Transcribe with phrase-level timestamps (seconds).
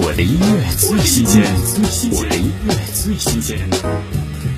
[0.00, 1.42] 我的音乐最新鲜，
[2.12, 3.58] 我的音乐最新鲜。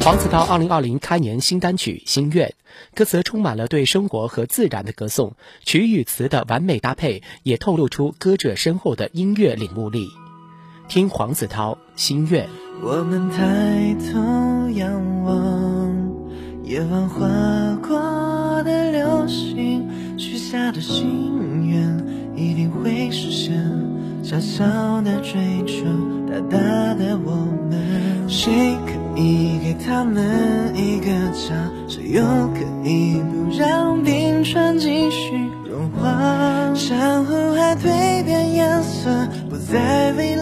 [0.00, 2.46] 黄子韬二零二零开年新单曲《心愿》，
[2.94, 5.32] 歌词充满了对生活和自然的歌颂，
[5.64, 10.08] 曲与词的完美搭配也透露出歌者深厚的音乐领悟力。
[10.88, 12.44] 听黄子韬《心愿》。
[12.82, 16.12] 我们抬头仰望，
[16.64, 17.26] 夜晚划
[17.76, 22.89] 过的流星，许下的心愿一定会。
[24.60, 24.66] 小
[25.00, 25.86] 的追求，
[26.28, 26.58] 大大
[26.92, 27.32] 的我
[27.70, 30.76] 们，谁可以给他们。
[30.76, 31.54] 一个家？
[31.88, 36.74] 谁又可以不让冰川继续融化？
[36.74, 39.08] 珊瑚海蜕变颜色，
[39.48, 40.39] 不再蔚蓝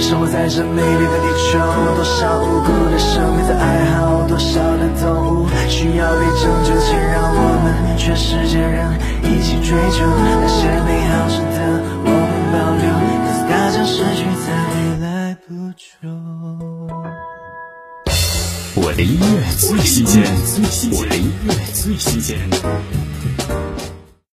[0.00, 1.58] 生活在这美丽的地球，
[1.94, 8.88] 多少无辜的生命在哀嚎，多少的动物需要被拯救，请让我们全世界人
[9.24, 11.56] 一起追求那些美好值得
[12.04, 12.88] 我们保留，
[13.24, 15.06] 可是它将失去在未来
[15.46, 15.84] 不久。
[18.80, 20.22] 我的音乐最新鲜，
[20.92, 22.38] 我的音乐最新鲜。